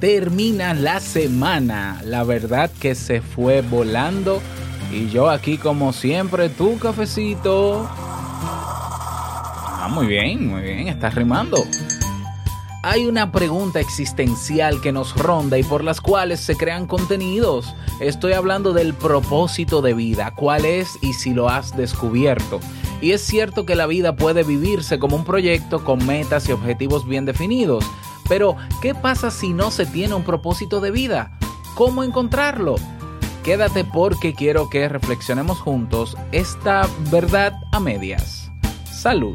[0.00, 2.00] termina la semana.
[2.04, 4.40] La verdad que se fue volando.
[4.90, 7.88] Y yo aquí como siempre, tu cafecito.
[9.82, 11.64] Ah, muy bien, muy bien, estás rimando.
[12.82, 17.74] Hay una pregunta existencial que nos ronda y por las cuales se crean contenidos.
[18.00, 22.58] Estoy hablando del propósito de vida, cuál es y si lo has descubierto.
[23.02, 27.06] Y es cierto que la vida puede vivirse como un proyecto con metas y objetivos
[27.06, 27.84] bien definidos.
[28.30, 31.36] Pero, ¿qué pasa si no se tiene un propósito de vida?
[31.74, 32.76] ¿Cómo encontrarlo?
[33.42, 38.48] Quédate porque quiero que reflexionemos juntos esta verdad a medias.
[38.84, 39.34] Salud.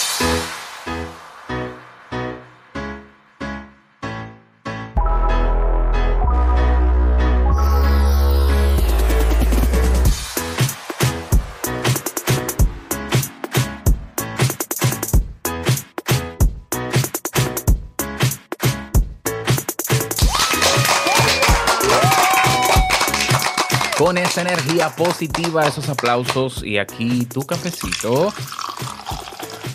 [24.01, 28.33] Con esa energía positiva, esos aplausos y aquí tu cafecito.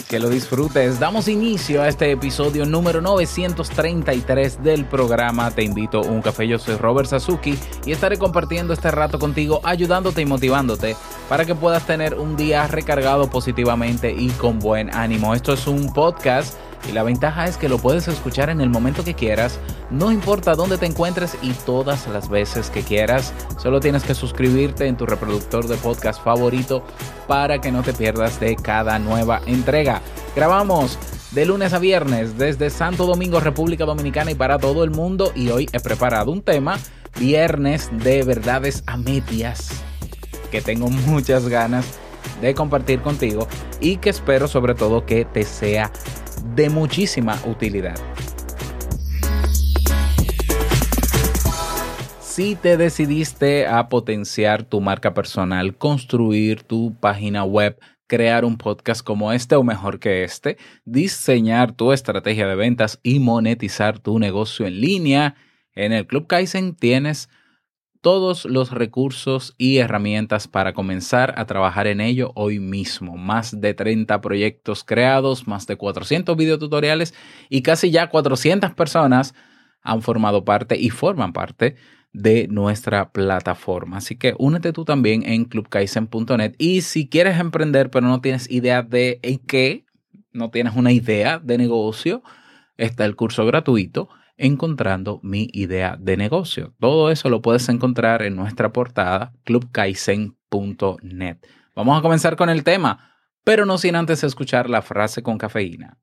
[0.08, 0.98] Que lo disfrutes.
[0.98, 6.48] Damos inicio a este episodio número 933 del programa Te invito a un café.
[6.48, 10.96] Yo soy Robert Sasuki y estaré compartiendo este rato contigo, ayudándote y motivándote
[11.28, 15.36] para que puedas tener un día recargado positivamente y con buen ánimo.
[15.36, 19.04] Esto es un podcast y la ventaja es que lo puedes escuchar en el momento
[19.04, 19.58] que quieras,
[19.90, 23.32] no importa dónde te encuentres y todas las veces que quieras.
[23.58, 26.84] Solo tienes que suscribirte en tu reproductor de podcast favorito
[27.26, 30.00] para que no te pierdas de cada nueva entrega.
[30.34, 30.98] Grabamos
[31.32, 35.50] de lunes a viernes desde Santo Domingo, República Dominicana y para todo el mundo y
[35.50, 36.78] hoy he preparado un tema,
[37.18, 39.68] viernes de verdades a medias,
[40.50, 41.98] que tengo muchas ganas
[42.40, 43.46] de compartir contigo
[43.80, 45.90] y que espero sobre todo que te sea
[46.54, 47.96] de muchísima utilidad.
[52.20, 59.02] Si te decidiste a potenciar tu marca personal, construir tu página web, crear un podcast
[59.02, 64.66] como este o mejor que este, diseñar tu estrategia de ventas y monetizar tu negocio
[64.66, 65.34] en línea,
[65.74, 67.30] en el Club Kaizen tienes
[68.06, 73.16] todos los recursos y herramientas para comenzar a trabajar en ello hoy mismo.
[73.16, 77.14] Más de 30 proyectos creados, más de 400 videotutoriales
[77.48, 79.34] y casi ya 400 personas
[79.82, 81.74] han formado parte y forman parte
[82.12, 83.96] de nuestra plataforma.
[83.96, 88.84] Así que únete tú también en clubkaizen.net y si quieres emprender pero no tienes idea
[88.84, 89.84] de en qué,
[90.32, 92.22] no tienes una idea de negocio,
[92.76, 96.74] está el curso gratuito encontrando mi idea de negocio.
[96.78, 101.38] Todo eso lo puedes encontrar en nuestra portada clubkaizen.net.
[101.74, 103.12] Vamos a comenzar con el tema,
[103.44, 105.98] pero no sin antes escuchar la frase con cafeína.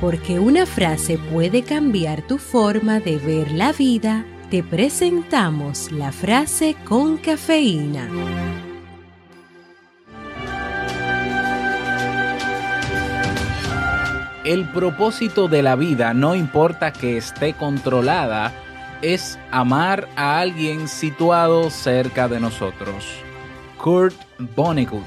[0.00, 6.76] Porque una frase puede cambiar tu forma de ver la vida, te presentamos la frase
[6.84, 8.65] con cafeína.
[14.46, 18.52] El propósito de la vida, no importa que esté controlada,
[19.02, 23.04] es amar a alguien situado cerca de nosotros.
[23.76, 24.14] Kurt
[24.54, 25.02] Vonnegut.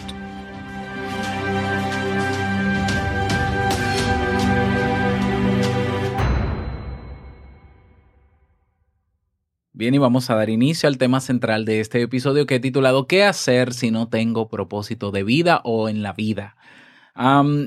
[9.71, 13.07] Bien, y vamos a dar inicio al tema central de este episodio que he titulado
[13.07, 16.57] ¿Qué hacer si no tengo propósito de vida o en la vida?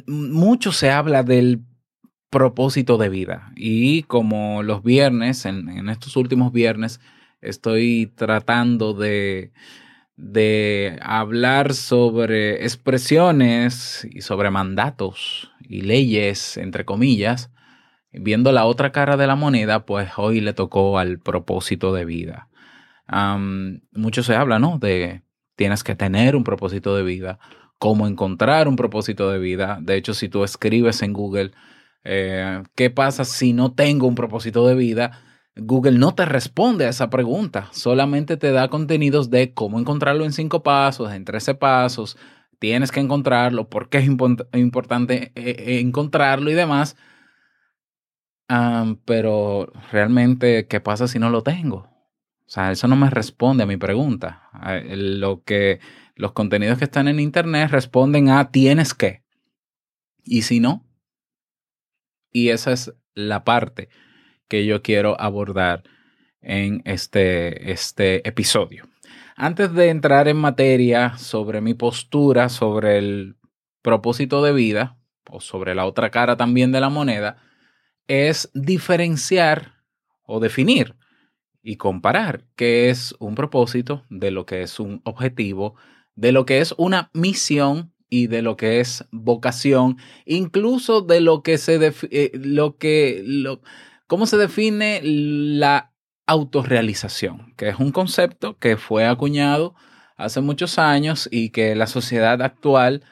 [0.07, 1.63] Mucho se habla del
[2.31, 7.01] propósito de vida y como los viernes, en, estos últimos viernes,
[7.43, 9.53] estoy tratando de,
[10.17, 17.51] de hablar sobre expresiones y sobre mandatos y leyes, entre comillas,
[18.11, 22.49] viendo la otra cara de la moneda, pues hoy le tocó al propósito de vida.
[23.93, 24.79] Mucho se habla, ¿no?
[24.79, 25.21] De
[25.57, 27.39] tienes que tener un propósito de vida,
[27.83, 29.81] cómo encontrar un propósito de vida.
[29.83, 31.51] De hecho, si tú escribes en Google,
[32.05, 35.19] eh, ¿qué pasa si no tengo un propósito de vida?
[35.57, 40.33] Google no te responde a esa pregunta, solamente te da contenidos de cómo encontrarlo en
[40.33, 42.17] cinco pasos, en 13 pasos,
[42.61, 46.97] tienes que encontrarlo, por qué es import- importante eh, eh, encontrarlo y demás.
[49.07, 51.89] Pero realmente, ¿qué pasa si no lo tengo?
[52.47, 54.51] O sea, eso no me responde a mi pregunta.
[54.85, 55.81] Lo que
[56.23, 59.25] los contenidos que están en internet responden a tienes que.
[60.23, 60.87] Y si no,
[62.31, 63.89] y esa es la parte
[64.47, 65.83] que yo quiero abordar
[66.41, 68.89] en este, este episodio.
[69.35, 73.37] Antes de entrar en materia sobre mi postura, sobre el
[73.83, 74.97] propósito de vida,
[75.29, 77.43] o sobre la otra cara también de la moneda,
[78.07, 79.73] es diferenciar
[80.23, 80.95] o definir
[81.63, 85.75] y comparar qué es un propósito de lo que es un objetivo,
[86.15, 91.43] de lo que es una misión y de lo que es vocación, incluso de lo
[91.43, 93.63] que se eh, lo que lo,
[94.07, 95.93] cómo se define la
[96.27, 99.75] autorrealización, que es un concepto que fue acuñado
[100.17, 103.03] hace muchos años y que la sociedad actual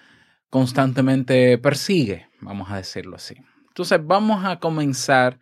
[0.50, 3.36] constantemente persigue, vamos a decirlo así.
[3.68, 5.38] Entonces, vamos a comenzar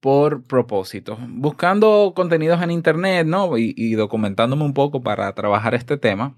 [0.00, 3.56] por propósito, buscando contenidos en internet, ¿no?
[3.56, 6.36] Y documentándome un poco para trabajar este tema.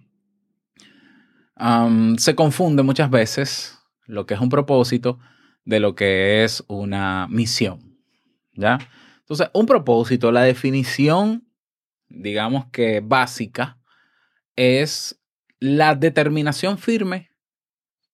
[1.56, 5.18] Se confunde muchas veces lo que es un propósito
[5.64, 7.98] de lo que es una misión,
[8.52, 8.78] ¿ya?
[9.20, 11.48] Entonces, un propósito, la definición,
[12.08, 13.78] digamos que básica,
[14.54, 15.20] es
[15.58, 17.30] la determinación firme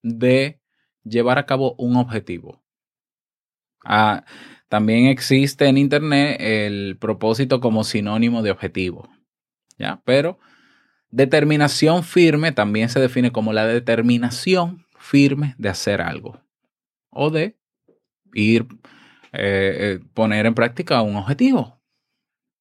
[0.02, 0.60] de
[1.04, 2.62] llevar a cabo un objetivo.
[3.84, 4.24] Ah,
[4.68, 9.10] también existe en Internet el propósito como sinónimo de objetivo,
[9.76, 10.00] ¿ya?
[10.04, 10.38] Pero
[11.12, 16.40] determinación firme también se define como la determinación firme de hacer algo
[17.10, 17.56] o de
[18.34, 18.66] ir,
[19.32, 21.80] eh, eh, poner en práctica un objetivo.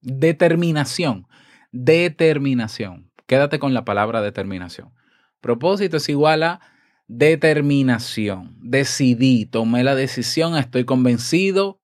[0.02, 1.28] Determinación,
[1.72, 3.10] determinación.
[3.26, 4.94] Quédate con la palabra determinación.
[5.40, 6.60] Propósito es igual a
[7.08, 8.58] determinación.
[8.62, 11.82] Decidí, tomé la decisión, estoy convencido,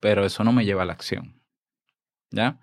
[0.00, 1.42] pero eso no me lleva a la acción.
[2.30, 2.58] ¿Ya?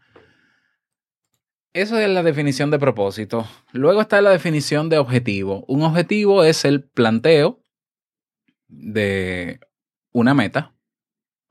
[1.74, 3.48] Eso es la definición de propósito.
[3.72, 5.64] Luego está la definición de objetivo.
[5.68, 7.62] Un objetivo es el planteo
[8.68, 9.60] de
[10.12, 10.74] una meta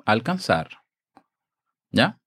[0.05, 0.69] alcanzar.
[1.91, 2.21] ¿Ya?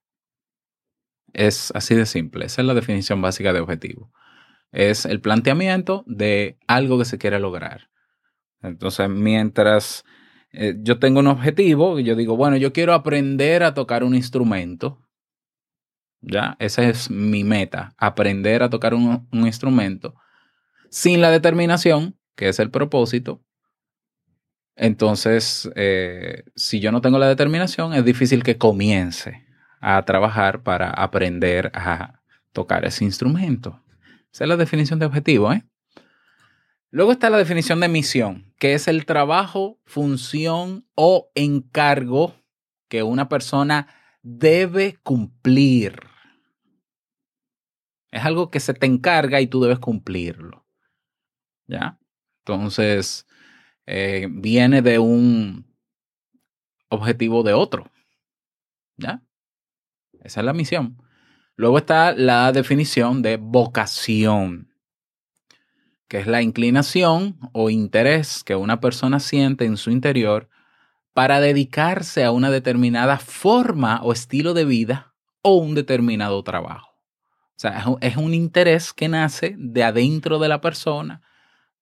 [1.33, 2.45] Es así de simple.
[2.45, 4.11] Esa es la definición básica de objetivo.
[4.71, 7.89] Es el planteamiento de algo que se quiere lograr.
[8.61, 10.03] Entonces, mientras
[10.51, 14.99] eh, yo tengo un objetivo, yo digo, bueno, yo quiero aprender a tocar un instrumento.
[16.21, 20.15] Ya, esa es mi meta, aprender a tocar un, instrumento.
[20.89, 23.41] Sin la determinación, que es el propósito,
[24.75, 29.45] entonces, eh, si yo no tengo la determinación, es difícil que comience
[29.81, 32.21] a trabajar para aprender a
[32.53, 33.83] tocar ese instrumento.
[34.31, 35.63] Esa es la definición de objetivo, ¿eh?
[36.91, 42.33] Luego está la definición de misión, que es el trabajo, función o encargo
[42.87, 43.87] que una persona
[44.23, 46.08] debe cumplir.
[48.11, 50.65] Es algo que se te encarga y tú debes cumplirlo.
[51.67, 51.99] ¿Ya?
[52.39, 53.27] Entonces,
[53.85, 55.65] eh, viene de un
[56.89, 57.91] objetivo de otro.
[58.97, 59.21] ¿Ya?
[60.23, 60.97] Esa es la misión.
[61.55, 64.73] Luego está la definición de vocación,
[66.07, 70.49] que es la inclinación o interés que una persona siente en su interior
[71.13, 76.88] para dedicarse a una determinada forma o estilo de vida o un determinado trabajo.
[77.59, 81.21] O sea, es un, interés que nace de adentro de la persona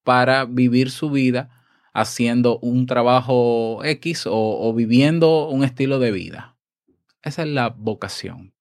[0.03, 1.51] para vivir su vida
[1.93, 6.55] haciendo un trabajo X o, o viviendo un estilo de vida.
[7.22, 8.55] Esa es la vocación.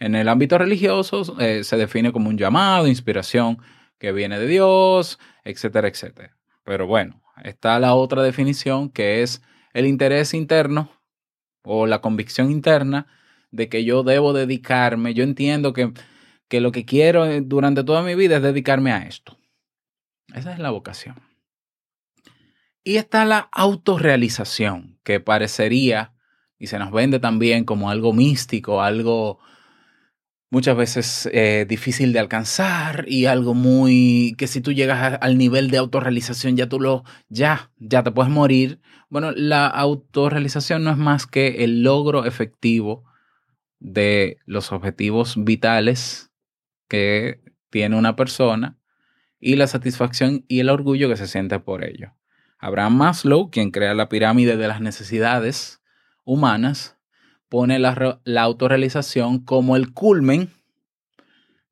[0.00, 3.58] En el ámbito religioso eh, se define como un llamado, inspiración
[4.00, 6.36] que viene de Dios, etcétera, etcétera.
[6.64, 9.40] Pero bueno, está la otra definición que es
[9.72, 10.90] el interés interno
[11.62, 13.06] o la convicción interna
[13.52, 15.92] de que yo debo dedicarme, yo entiendo que,
[16.48, 19.38] que lo que quiero eh, durante toda mi vida es dedicarme a esto.
[20.34, 21.16] Esa es la vocación.
[22.84, 26.12] Y está la autorrealización, que parecería
[26.58, 29.40] y se nos vende también como algo místico, algo
[30.50, 35.70] muchas veces eh, difícil de alcanzar y algo muy que si tú llegas al nivel
[35.70, 38.80] de autorrealización ya tú lo ya ya te puedes morir.
[39.08, 43.04] Bueno, la autorrealización no es más que el logro efectivo
[43.80, 46.30] de los objetivos vitales
[46.88, 48.78] que tiene una persona
[49.38, 52.14] y la satisfacción y el orgullo que se siente por ello.
[52.58, 55.82] Abraham Maslow, quien crea la pirámide de las necesidades
[56.24, 56.96] humanas,
[57.48, 60.50] pone la, la autorrealización como el culmen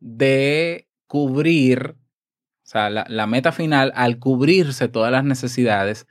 [0.01, 6.07] de cubrir, o sea, la, la meta final al cubrirse todas las necesidades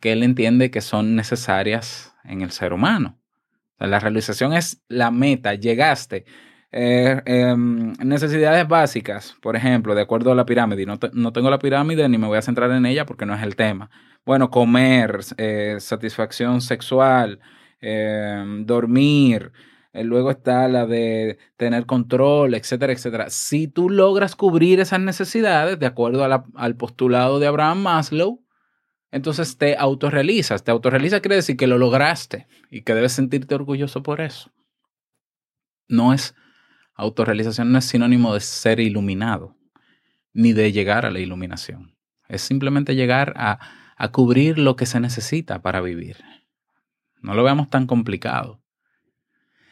[0.00, 3.18] que él entiende que son necesarias en el ser humano.
[3.78, 6.24] La realización es la meta, llegaste.
[6.70, 10.84] Eh, em, necesidades básicas, por ejemplo, de acuerdo a la pirámide.
[10.86, 13.42] No, no tengo la pirámide ni me voy a centrar en ella porque no es
[13.42, 13.90] el tema.
[14.26, 17.40] Bueno, comer, eh, satisfacción sexual,
[17.80, 19.52] em, dormir.
[19.94, 23.30] eh, luego está la de tener control, etcétera, etcétera.
[23.30, 28.44] Si tú logras cubrir esas necesidades de acuerdo a la- al postulado de Abraham Maslow,
[29.10, 30.62] entonces te autorrealizas.
[30.62, 34.52] Te autorrealizas quiere decir que lo lograste y que debes sentirte orgulloso por eso.
[35.88, 36.34] No es
[36.98, 39.56] autorrealización, no es sinónimo de ser iluminado,
[40.34, 41.96] ni de llegar a la iluminación.
[42.28, 43.58] Es simplemente llegar a,
[44.12, 46.18] cubrir lo que se necesita para vivir.
[47.20, 48.60] No lo veamos tan complicado.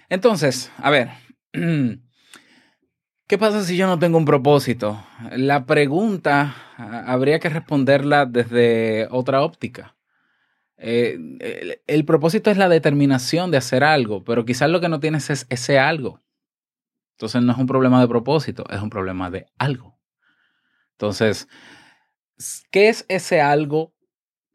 [0.08, 1.10] Entonces, a ver,
[3.26, 5.04] ¿qué pasa si yo no tengo un propósito?
[5.32, 9.96] La pregunta ah, habría que responderla desde otra óptica.
[10.76, 15.00] Eh, el, el propósito es la determinación de hacer algo, pero quizás lo que no
[15.00, 16.20] tienes es ese algo.
[17.16, 19.98] Entonces no es un problema de propósito, es un problema de algo.
[20.92, 21.48] Entonces,
[22.70, 23.94] ¿qué es ese algo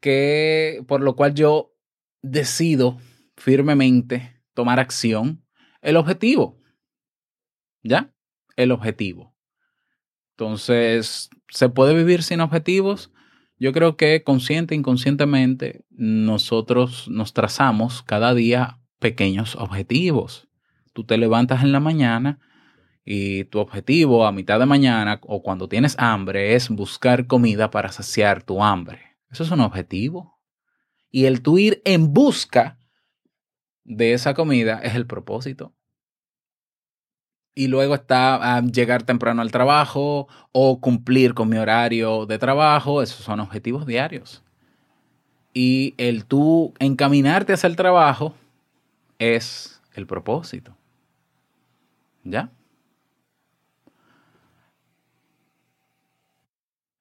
[0.00, 1.74] que por lo cual yo
[2.22, 2.98] decido
[3.36, 5.44] firmemente tomar acción?
[5.80, 6.60] El objetivo.
[7.82, 8.14] ¿Ya?
[8.54, 9.34] El objetivo.
[10.30, 13.10] Entonces, ¿se puede vivir sin objetivos?
[13.58, 20.46] Yo creo que consciente e inconscientemente nosotros nos trazamos cada día pequeños objetivos.
[20.92, 22.38] Tú te levantas en la mañana
[23.04, 27.90] y tu objetivo a mitad de mañana o cuando tienes hambre es buscar comida para
[27.90, 29.00] saciar tu hambre.
[29.30, 30.38] Eso es un objetivo.
[31.10, 32.78] Y el tú ir en busca
[33.84, 35.74] de esa comida es el propósito.
[37.54, 43.02] Y luego está ah, llegar temprano al trabajo o cumplir con mi horario de trabajo.
[43.02, 44.42] Esos son objetivos diarios.
[45.52, 48.34] Y el tú encaminarte hacia el trabajo
[49.18, 50.74] es el propósito.
[52.24, 52.50] ¿Ya?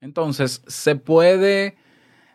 [0.02, 1.78] Entonces, se puede,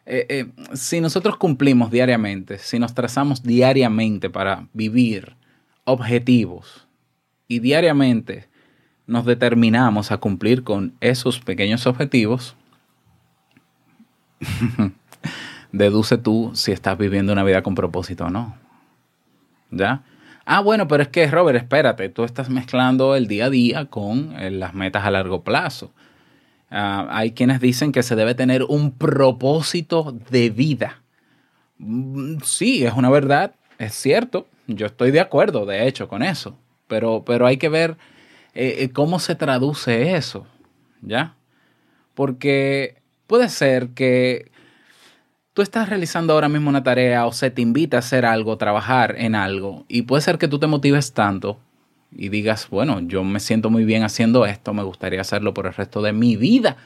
[0.07, 5.35] eh, eh, si nosotros cumplimos diariamente, si nos trazamos diariamente para vivir
[5.85, 6.87] objetivos
[7.49, 8.49] y diariamente
[9.07, 12.55] nos determinamos a cumplir con esos pequeños objetivos,
[15.73, 18.57] deduce tú si estás viviendo una vida con propósito o no.
[19.73, 20.05] ¿Ya?
[20.45, 24.39] Ah, bueno, pero es que, Robert, espérate, tú estás mezclando el día a día con
[24.39, 25.93] eh, las metas a largo plazo.
[26.71, 31.03] Ah, hay quienes dicen que se debe tener un propósito de vida.
[31.79, 34.47] Mm, Sí, es una verdad, es cierto.
[34.67, 36.59] Yo estoy de acuerdo, de hecho, con eso.
[36.89, 37.97] Pero, pero hay que ver
[38.55, 40.47] eh, eh, cómo se traduce eso,
[41.03, 41.37] ¿ya?
[42.15, 42.97] Porque
[43.27, 44.51] puede ser que
[45.53, 49.17] tú estás realizando ahora mismo una tarea o se te invita a hacer algo, trabajar
[49.19, 51.59] en algo, y puede ser que tú te motives tanto
[52.13, 55.75] y digas, bueno, yo me siento muy bien haciendo esto, me gustaría hacerlo por el
[55.75, 56.77] resto de mi vida.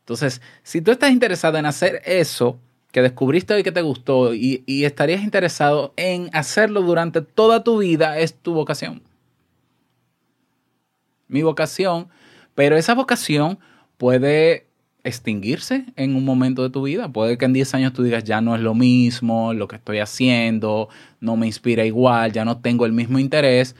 [0.00, 2.58] Entonces, si tú estás interesado en hacer eso
[2.90, 7.78] que descubriste hoy que te gustó y, y estarías interesado en hacerlo durante toda tu
[7.78, 9.02] vida, es tu vocación.
[11.28, 12.08] Mi vocación,
[12.54, 13.58] pero esa vocación
[13.96, 14.66] puede
[15.04, 17.08] extinguirse en un momento de tu vida.
[17.08, 19.98] Puede que en 10 años tú digas, ya no es lo mismo, lo que estoy
[19.98, 20.88] haciendo,
[21.20, 23.74] no me inspira igual, ya no tengo el mismo interés,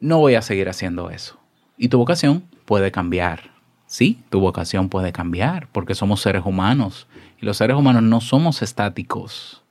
[0.00, 1.38] no voy a seguir haciendo eso.
[1.76, 3.50] Y tu vocación puede cambiar.
[3.86, 7.06] Sí, tu vocación puede cambiar porque somos seres humanos
[7.40, 9.62] y los seres humanos no somos estáticos.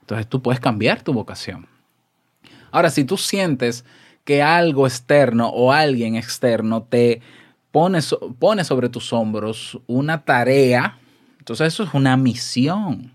[0.00, 1.66] Entonces tú puedes cambiar tu vocación.
[2.70, 3.84] Ahora, si tú sientes
[4.24, 7.20] que algo externo o alguien externo te
[7.70, 8.00] pone,
[8.38, 10.98] pone sobre tus hombros una tarea,
[11.38, 13.12] entonces eso es una misión.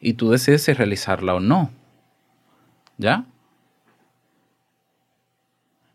[0.00, 1.70] Y tú decides si realizarla o no.
[2.98, 3.24] ¿Ya?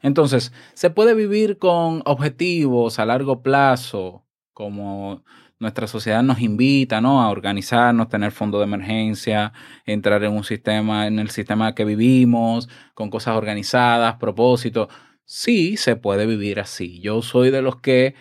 [0.01, 5.23] Entonces, se puede vivir con objetivos a largo plazo, como
[5.59, 7.21] nuestra sociedad nos invita, ¿no?
[7.21, 9.51] A organizarnos, tener fondo de emergencia,
[9.85, 14.87] entrar en un sistema, en el sistema que vivimos, con cosas organizadas, propósitos.
[15.25, 16.99] Sí, se puede vivir así.
[17.01, 18.15] Yo soy de los que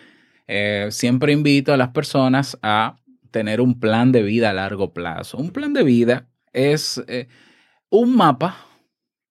[0.49, 2.97] eh, siempre invito a las personas a
[3.31, 5.39] tener un plan de vida a largo plazo.
[5.39, 7.29] Un plan de vida es eh,
[7.89, 8.57] un mapa,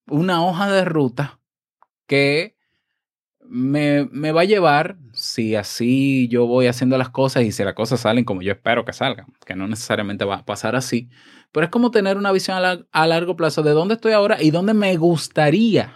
[0.08, 1.37] una hoja de ruta
[2.08, 2.56] que
[3.42, 7.74] me, me va a llevar si así yo voy haciendo las cosas y si las
[7.74, 11.10] cosas salen como yo espero que salgan, que no necesariamente va a pasar así,
[11.52, 14.52] pero es como tener una visión a, a largo plazo de dónde estoy ahora y
[14.52, 15.94] dónde me gustaría,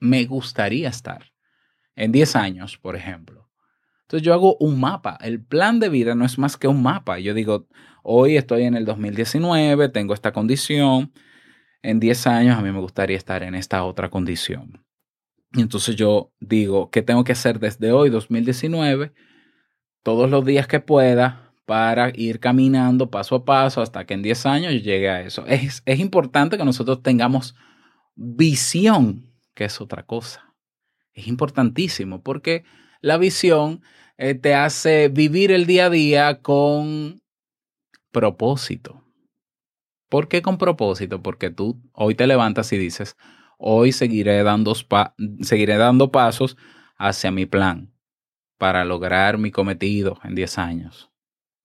[0.00, 1.32] me gustaría estar
[1.94, 3.48] en 10 años, por ejemplo.
[4.02, 5.16] Entonces yo hago un mapa.
[5.20, 7.18] El plan de vida no es más que un mapa.
[7.18, 7.66] Yo digo,
[8.02, 11.12] hoy estoy en el 2019, tengo esta condición.
[11.82, 14.84] En 10 años a mí me gustaría estar en esta otra condición.
[15.54, 19.12] Y entonces yo digo, ¿qué tengo que hacer desde hoy, 2019?
[20.02, 24.46] Todos los días que pueda para ir caminando paso a paso hasta que en 10
[24.46, 25.44] años llegue a eso.
[25.46, 27.54] Es, es importante que nosotros tengamos
[28.14, 30.54] visión, que es otra cosa.
[31.12, 32.64] Es importantísimo porque
[33.00, 33.82] la visión
[34.16, 37.20] eh, te hace vivir el día a día con
[38.10, 39.04] propósito.
[40.08, 41.22] ¿Por qué con propósito?
[41.22, 43.16] Porque tú hoy te levantas y dices,
[43.62, 44.74] hoy seguiré dando,
[45.40, 46.56] seguiré dando pasos
[46.96, 47.92] hacia mi plan
[48.58, 51.10] para lograr mi cometido en 10 años.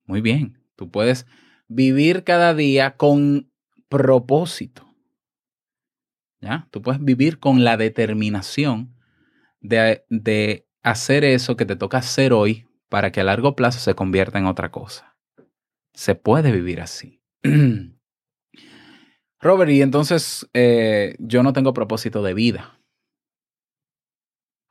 [0.06, 1.28] Muy bien, tú puedes
[1.68, 3.52] vivir cada día con
[3.90, 4.88] propósito.
[6.40, 6.68] ¿Ya?
[6.72, 8.96] Tú puedes vivir con la determinación
[9.60, 13.96] de, de hacer eso que te toca hacer hoy para que a largo plazo se
[13.96, 15.18] convierta en otra cosa.
[15.94, 17.24] Se puede vivir así.
[19.48, 22.78] Robert, y entonces eh, yo no tengo propósito de vida.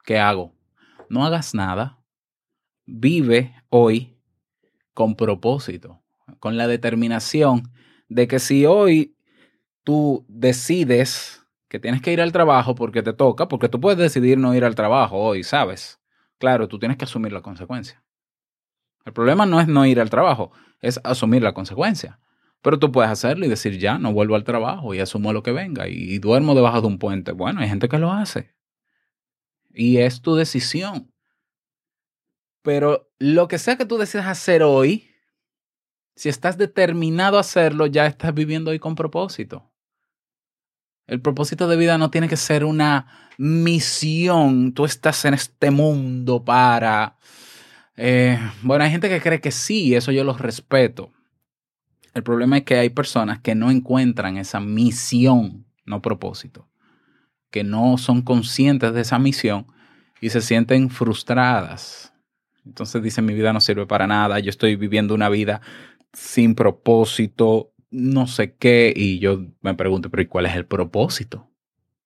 [0.05, 0.53] ¿Qué hago?
[1.09, 1.99] No hagas nada.
[2.85, 4.19] Vive hoy
[4.93, 6.03] con propósito,
[6.41, 7.73] con la determinación
[8.09, 9.17] de que si hoy
[9.83, 14.37] tú decides que tienes que ir al trabajo porque te toca, porque tú puedes decidir
[14.37, 15.99] no ir al trabajo hoy, ¿sabes?
[16.39, 18.05] Claro, tú tienes que asumir la consecuencia.
[19.07, 22.21] El problema no es no ir al trabajo, es asumir la consecuencia.
[22.67, 25.53] Pero tú puedes hacerlo y decir, ya, no vuelvo al trabajo y asumo lo que
[25.53, 27.31] venga y, duermo debajo de un puente.
[27.31, 28.57] Bueno, hay gente que lo hace.
[29.73, 31.15] Y es tu decisión.
[32.63, 35.09] Pero lo que sea que tú decidas hacer hoy,
[36.17, 39.73] si estás determinado a hacerlo, ya estás viviendo hoy con propósito.
[41.07, 44.75] El propósito de vida no tiene que ser una misión.
[44.75, 47.17] Tú estás en este mundo para...
[47.95, 51.13] eh, bueno, hay gente que cree que sí, eso yo los respeto.
[52.17, 56.67] El problema es que hay personas que no encuentran esa misión, no propósito,
[57.51, 59.67] que no son conscientes de esa misión
[60.23, 62.15] y se sienten frustradas.
[62.65, 65.61] Entonces dicen, mi vida no sirve para nada, yo estoy viviendo una vida
[66.15, 71.51] sin propósito, no sé qué, y yo me pregunto, pero ¿y cuál es el propósito?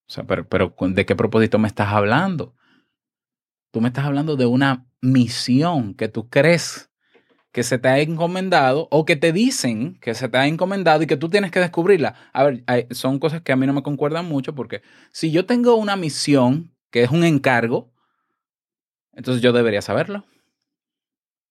[0.08, 2.56] O sea, pero, pero ¿de qué propósito me estás hablando?
[3.70, 6.89] Tú me estás hablando de una misión que tú crees
[7.52, 11.06] que se te ha encomendado o que te dicen que se te ha encomendado y
[11.06, 12.14] que tú tienes que descubrirla.
[12.32, 14.82] A ver, son cosas que a mí no me concuerdan mucho porque
[15.12, 17.92] si yo tengo una misión que es un encargo,
[19.12, 20.24] entonces yo debería saberlo.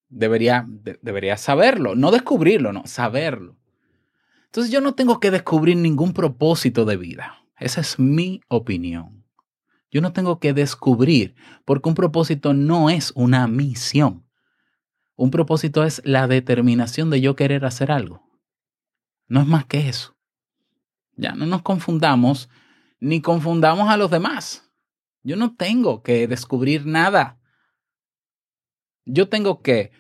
[0.10, 3.58] Debería, de- debería saberlo, no descubrirlo, no, saberlo.
[4.46, 7.44] Entonces yo no tengo que descubrir ningún propósito de vida.
[7.60, 9.26] Esa es mi opinión.
[9.92, 11.36] Yo no tengo que descubrir
[11.66, 14.26] porque un propósito no es una misión.
[15.20, 18.24] Un propósito es la determinación de yo querer hacer algo.
[19.28, 20.16] No es más que eso.
[21.18, 22.50] Ya no nos confundamos
[23.02, 24.72] ni confundamos a los demás.
[25.22, 27.38] Yo no tengo que descubrir nada.
[29.04, 29.92] Yo tengo que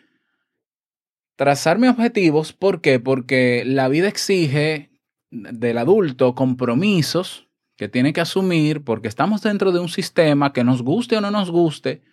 [1.35, 2.53] trazar mis objetivos.
[2.53, 3.01] ¿Por qué?
[3.01, 4.97] Porque la vida exige
[5.31, 10.81] del adulto compromisos que tiene que asumir porque estamos dentro de un sistema que nos
[10.81, 12.03] guste o no nos guste.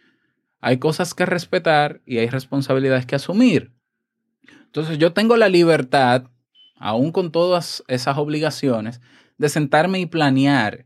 [0.66, 3.70] Hay cosas que respetar y hay responsabilidades que asumir.
[4.64, 6.24] Entonces yo tengo la libertad,
[6.74, 9.00] aún con todas esas obligaciones,
[9.38, 10.84] de sentarme y planear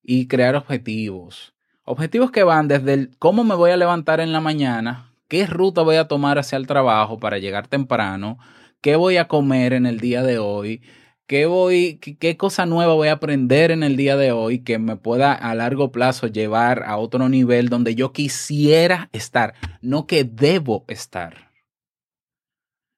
[0.00, 1.54] y crear objetivos.
[1.82, 5.96] Objetivos que van desde cómo me voy a levantar en la mañana, qué ruta voy
[5.96, 8.38] a tomar hacia el trabajo para llegar temprano,
[8.80, 10.82] qué voy a comer en el día de hoy,
[11.26, 14.78] qué voy, qué, qué cosa nueva voy a aprender en el día de hoy que
[14.78, 20.24] me pueda a largo plazo llevar a otro nivel donde yo quisiera estar, no que
[20.24, 21.52] debo estar.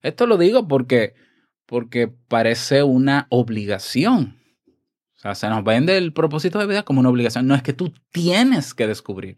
[0.02, 1.14] Esto lo digo porque
[1.68, 4.38] porque parece una obligación.
[5.16, 7.46] O sea, se nos vende el propósito de vida como una obligación.
[7.46, 9.36] No es que tú tienes que descubrir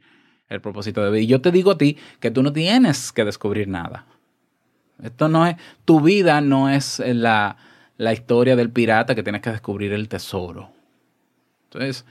[0.49, 1.23] el propósito de vida.
[1.23, 4.07] Y yo te digo a ti que tú no tienes que descubrir nada.
[5.03, 7.57] Esto no es, tu vida no es la,
[8.01, 10.71] la historia del pirata que tienes que descubrir el tesoro.
[11.65, 12.07] Entonces,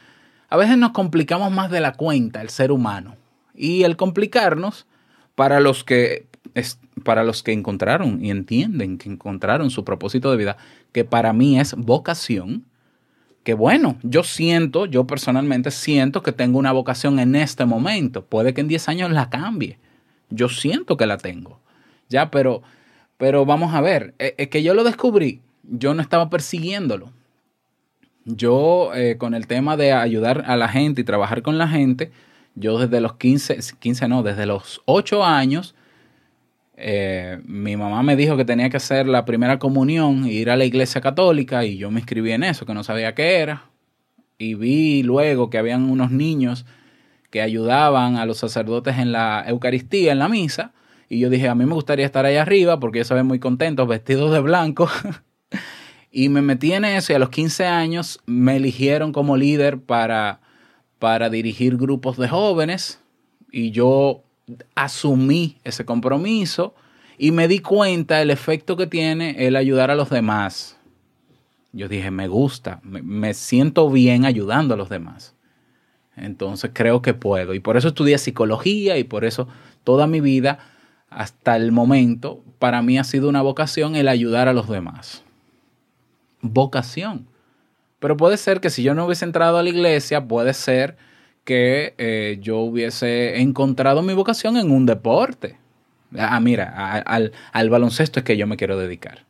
[0.48, 3.16] a veces nos complicamos más de la cuenta el ser humano.
[3.56, 4.86] Y el complicarnos,
[5.34, 6.28] para los que,
[7.04, 10.58] para los que encontraron y entienden que encontraron su propósito de vida,
[10.92, 12.66] que para mí es vocación,
[13.44, 18.24] que bueno, yo siento, yo personalmente siento que tengo una vocación en este momento.
[18.24, 19.80] Puede que en 10 años la cambie.
[20.30, 21.60] Yo siento que la tengo.
[22.10, 22.62] Ya, pero,
[23.18, 27.12] pero vamos a ver, e, es que yo lo descubrí, yo no estaba persiguiéndolo.
[28.26, 32.12] Yo, eh, con el tema de ayudar a la gente y trabajar con la gente,
[32.56, 35.76] yo desde los 15, 15 no, desde los 8 años,
[36.76, 40.66] eh, mi mamá me dijo que tenía que hacer la primera comunión ir a la
[40.66, 43.66] iglesia católica y yo me inscribí en eso, que no sabía qué era.
[44.38, 46.66] Y vi luego que habían unos niños
[47.32, 50.72] que ayudaban a los sacerdotes en la Eucaristía, en la misa.
[51.10, 53.40] Y yo dije, a mí me gustaría estar ahí arriba porque ellos se ven muy
[53.40, 54.90] contentos, vestidos de blanco.
[56.12, 60.42] y me metí en eso y a los 15 años me eligieron como líder para,
[60.98, 63.00] para dirigir grupos de jóvenes.
[63.52, 64.24] Y yo
[64.76, 66.74] asumí ese compromiso
[67.18, 70.78] y me di cuenta el efecto que tiene el ayudar a los demás.
[71.72, 75.36] Yo dije, me gusta, me, me siento bien ayudando a los demás.
[76.16, 77.54] Entonces creo que puedo.
[77.54, 79.48] Y por eso estudié psicología y por eso
[79.84, 80.60] toda mi vida,
[81.10, 85.24] hasta el momento, para mí ha sido una vocación el ayudar a los demás.
[86.42, 87.28] Vocación.
[88.00, 90.98] Pero puede ser que si yo no hubiese entrado a la iglesia, puede ser
[91.44, 95.58] que eh, yo hubiese encontrado mi vocación en un deporte.
[96.18, 99.26] Ah, mira, a- al, al baloncesto es que yo me quiero dedicar.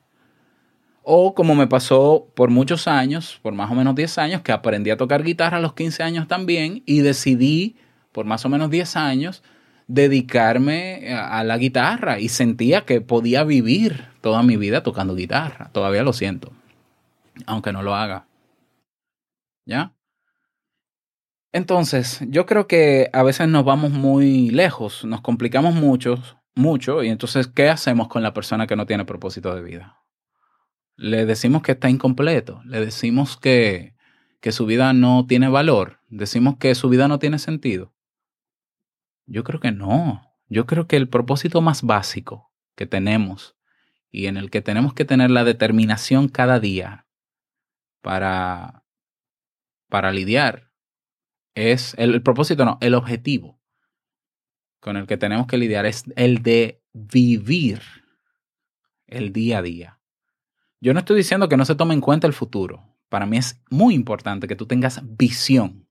[1.03, 4.91] O como me pasó por muchos años, por más o menos 10 años, que aprendí
[4.91, 7.75] a tocar guitarra a los 15 años también y decidí
[8.11, 9.41] por más o menos 10 años
[9.87, 15.69] dedicarme a la guitarra y sentía que podía vivir toda mi vida tocando guitarra.
[15.71, 16.51] Todavía lo siento,
[17.45, 18.27] aunque no lo haga.
[19.65, 19.93] ¿Ya?
[21.51, 26.21] Entonces, yo creo que a veces nos vamos muy lejos, nos complicamos mucho,
[26.53, 29.97] mucho, y entonces, ¿qué hacemos con la persona que no tiene propósito de vida?
[30.95, 33.95] Le decimos que está incompleto, le decimos que,
[34.41, 37.93] que su vida no tiene valor, decimos que su vida no tiene sentido.
[39.25, 40.21] Yo creo que no.
[40.47, 43.55] Yo creo que el propósito más básico que tenemos
[44.11, 47.05] y en el que tenemos que tener la determinación cada día
[48.01, 48.83] para,
[49.89, 50.71] para lidiar
[51.55, 53.59] es el, propósito, no, el objetivo
[54.79, 57.81] con el que tenemos que lidiar es el de vivir
[59.07, 59.99] el día a día.
[60.79, 62.95] Yo no estoy diciendo que no se tome en cuenta el futuro.
[63.09, 65.87] Para mí es muy importante que tú tengas visión.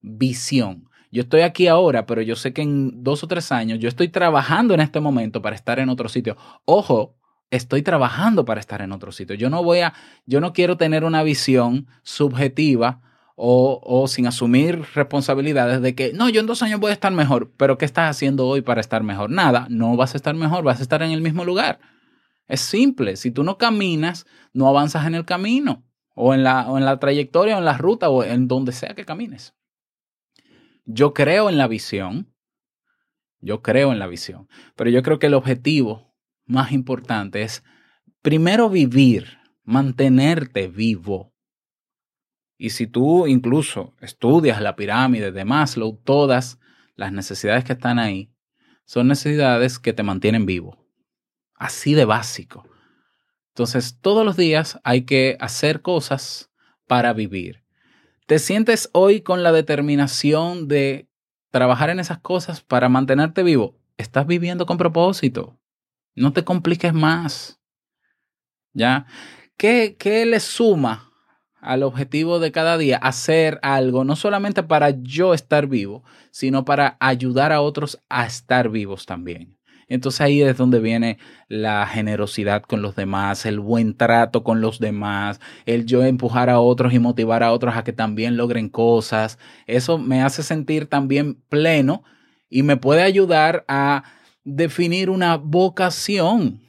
[0.00, 0.88] Visión.
[1.12, 4.08] Yo estoy aquí ahora, pero yo sé que en dos o tres años yo estoy
[4.08, 6.36] trabajando en este momento para estar en otro sitio.
[6.64, 7.18] Ojo,
[7.52, 9.36] estoy trabajando para estar en otro sitio.
[9.36, 9.92] Yo no voy a,
[10.26, 13.00] yo no quiero tener una visión subjetiva
[13.36, 17.12] o, o sin asumir responsabilidades de que no, yo en dos años voy a estar
[17.12, 19.30] mejor, pero ¿qué estás haciendo hoy para estar mejor?
[19.30, 21.78] Nada, no vas a estar mejor, vas a estar en el mismo lugar.
[22.48, 25.84] Es simple, si tú no caminas, no avanzas en el camino
[26.14, 28.94] o en la, o en la trayectoria o en la ruta o en donde sea
[28.94, 29.54] que camines.
[30.86, 32.34] Yo creo en la visión,
[33.40, 36.11] yo creo en la visión, pero yo creo que el objetivo
[36.46, 37.62] más importante es
[38.20, 41.32] primero vivir, mantenerte vivo.
[42.58, 46.58] Y si tú incluso estudias la pirámide de Maslow, todas
[46.94, 48.32] las necesidades que están ahí
[48.84, 50.86] son necesidades que te mantienen vivo.
[51.54, 52.68] Así de básico.
[53.48, 56.50] Entonces, todos los días hay que hacer cosas
[56.86, 57.64] para vivir.
[58.26, 61.08] ¿Te sientes hoy con la determinación de
[61.50, 63.78] trabajar en esas cosas para mantenerte vivo?
[63.96, 65.58] Estás viviendo con propósito.
[66.14, 67.60] No te compliques más.
[68.74, 69.06] ¿Ya?
[69.56, 71.12] ¿Qué, qué le suma
[71.60, 72.96] al objetivo de cada día?
[72.96, 78.70] Hacer algo, no solamente para yo estar vivo, sino para ayudar a otros a estar
[78.70, 79.58] vivos también.
[79.92, 84.78] Entonces ahí es donde viene la generosidad con los demás, el buen trato con los
[84.78, 89.38] demás, el yo empujar a otros y motivar a otros a que también logren cosas.
[89.66, 92.04] Eso me hace sentir también pleno
[92.48, 94.04] y me puede ayudar a
[94.44, 96.62] definir una vocación.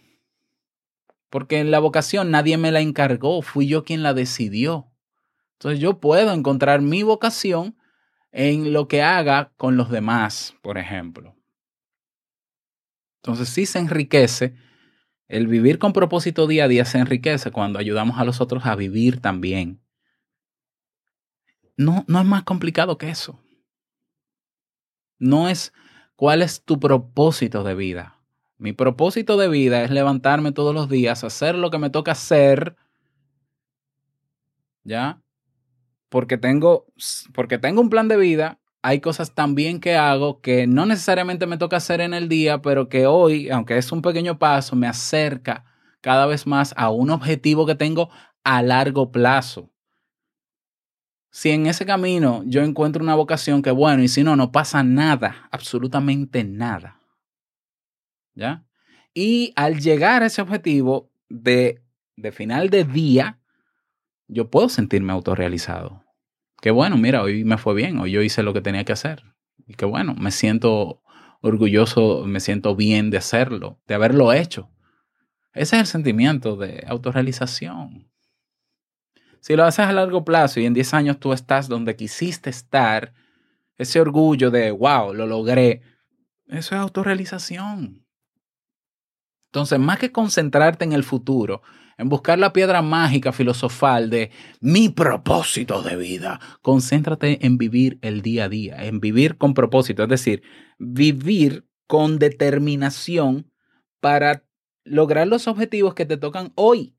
[1.29, 4.91] Porque en la vocación nadie me la encargó, fui yo quien la decidió.
[5.53, 7.77] Entonces yo puedo encontrar mi vocación
[8.31, 11.35] en lo que haga con los demás, por ejemplo.
[13.21, 14.55] Entonces sí se enriquece,
[15.27, 18.75] el vivir con propósito día a día se enriquece cuando ayudamos a los otros a
[18.75, 19.81] vivir también.
[21.77, 23.39] No, no es más complicado que eso.
[25.17, 25.73] No es
[26.15, 28.19] cuál es tu propósito de vida.
[28.57, 32.75] Mi propósito de vida es levantarme todos los días, hacer lo que me toca hacer,
[34.83, 35.21] ¿ya?
[36.09, 36.85] Porque tengo,
[37.33, 41.57] porque tengo un plan de vida hay cosas también que hago que no necesariamente me
[41.57, 45.63] toca hacer en el día, pero que hoy, aunque es un pequeño paso, me acerca
[46.01, 48.09] cada vez más a un objetivo que tengo
[48.43, 49.72] a largo plazo.
[51.33, 54.83] Si en ese camino yo encuentro una vocación que bueno, y si no, no pasa
[54.83, 56.99] nada, absolutamente nada.
[58.35, 58.67] ¿Ya?
[59.15, 61.81] Y al llegar a ese objetivo de,
[62.17, 63.39] de final de día,
[64.27, 66.03] yo puedo sentirme autorrealizado.
[66.61, 69.23] Que bueno, mira, hoy me fue bien, hoy yo hice lo que tenía que hacer.
[69.65, 71.01] Y que bueno, me siento
[71.41, 74.69] orgulloso, me siento bien de hacerlo, de haberlo hecho.
[75.53, 78.12] Ese es el sentimiento de autorrealización.
[79.43, 83.13] Si lo haces a largo plazo y en 10 años tú estás donde quisiste estar,
[83.75, 85.81] ese orgullo de, wow, lo logré,
[86.47, 88.05] eso es autorrealización.
[89.47, 91.61] Entonces, más que concentrarte en el futuro,
[91.97, 98.21] en buscar la piedra mágica filosofal de mi propósito de vida, concéntrate en vivir el
[98.21, 100.41] día a día, en vivir con propósito, es decir,
[100.79, 103.51] vivir con determinación
[103.99, 104.45] para
[104.85, 106.95] lograr los objetivos que te tocan hoy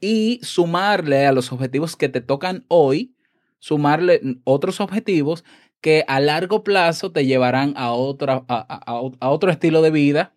[0.00, 3.14] y sumarle a los objetivos que te tocan hoy,
[3.58, 5.44] sumarle otros objetivos
[5.80, 10.34] que a largo plazo te llevarán a, otra, a, a- a otro estilo de vida,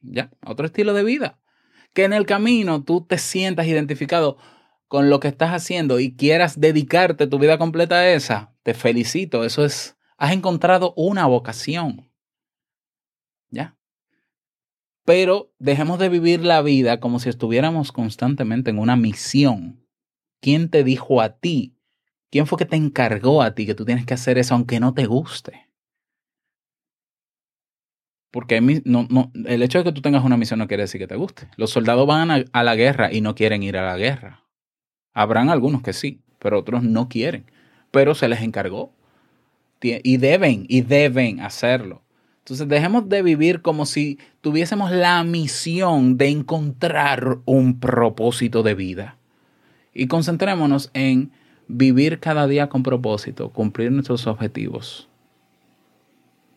[0.00, 0.30] ¿ya?
[0.42, 1.38] A otro estilo de vida.
[1.94, 4.36] Que en el camino tú te sientas identificado
[4.88, 9.44] con lo que estás haciendo y quieras dedicarte tu vida completa a esa, te felicito.
[9.44, 12.08] Eso es, has encontrado una vocación.
[15.06, 19.80] Pero dejemos de vivir la vida como si estuviéramos constantemente en una misión.
[20.42, 21.76] ¿Quién te dijo a ti?
[22.30, 24.94] ¿Quién fue que te encargó a ti que tú tienes que hacer eso aunque no
[24.94, 25.68] te guste?
[28.32, 31.14] Porque no, el hecho de que tú tengas una misión no quiere decir que te
[31.14, 31.48] guste.
[31.56, 34.44] Los soldados van a, a la guerra y no quieren ir a la guerra.
[35.14, 37.46] Habrán algunos que sí, pero otros no quieren.
[37.92, 38.92] Pero se les encargó.
[39.80, 42.02] Y deben, y deben hacerlo.
[42.46, 49.16] Entonces dejemos de vivir como si tuviésemos la misión de encontrar un propósito de vida.
[49.92, 51.32] Y concentrémonos en
[51.66, 55.08] vivir cada día con propósito, cumplir nuestros objetivos.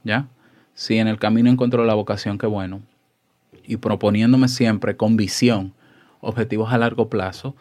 [0.04, 0.28] ¿Ya?
[0.76, 2.82] Si en el camino encuentro la vocación, qué bueno.
[3.64, 5.74] Y proponiéndome siempre con visión,
[6.22, 7.56] objetivos a largo plazo,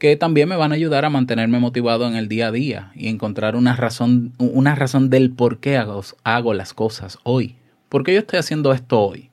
[0.00, 3.08] que también me van a ayudar a mantenerme motivado en el día a día y
[3.08, 7.54] encontrar una razón, una razón del por qué hago, hago las cosas hoy.
[7.90, 9.30] ¿Por qué yo estoy haciendo esto hoy?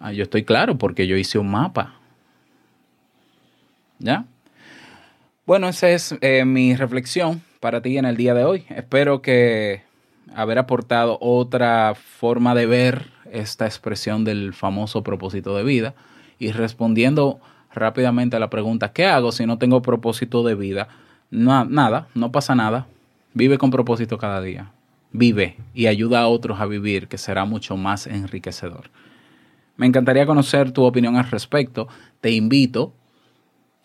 [0.00, 2.00] Ah, yo estoy claro porque yo hice un mapa.
[3.98, 4.24] ¿Ya?
[5.44, 8.64] Bueno, esa es eh, mi reflexión para ti en el día de hoy.
[8.70, 9.82] Espero que
[10.34, 15.94] haber aportado otra forma de ver esta expresión del famoso propósito de vida
[16.38, 17.38] y respondiendo
[17.76, 20.88] rápidamente a la pregunta, ¿qué hago si no tengo propósito de vida?
[21.30, 22.86] No, nada, no pasa nada.
[23.34, 24.72] Vive con propósito cada día.
[25.12, 28.90] Vive y ayuda a otros a vivir, que será mucho más enriquecedor.
[29.76, 31.88] Me encantaría conocer tu opinión al respecto.
[32.20, 32.92] Te invito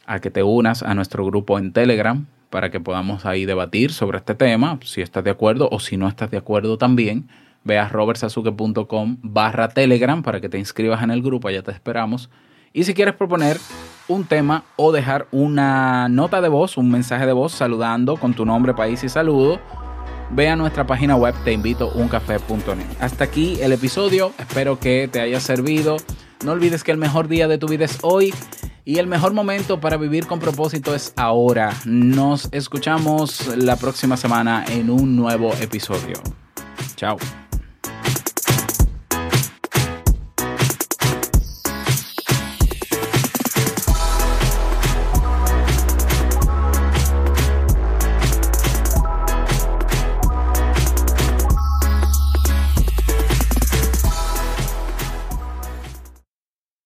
[0.06, 4.18] a que te unas a nuestro grupo en Telegram para que podamos ahí debatir sobre
[4.18, 7.28] este tema, si estás de acuerdo o si no estás de acuerdo también.
[7.64, 12.30] Ve a robertsazuke.com barra Telegram para que te inscribas en el grupo, allá te esperamos.
[12.74, 13.60] Y si quieres proponer
[14.08, 18.46] un tema o dejar una nota de voz, un mensaje de voz saludando con tu
[18.46, 19.60] nombre, país y saludo,
[20.32, 22.86] ve a nuestra página web teinvitouncafé.net.
[23.00, 25.98] Hasta aquí el episodio, espero que te haya servido.
[26.46, 28.34] No olvides que el mejor día de tu vida es hoy
[28.84, 31.74] y el mejor momento para vivir con propósito es ahora.
[31.86, 36.16] Nos escuchamos la próxima semana en un nuevo episodio.
[36.96, 37.18] Chao.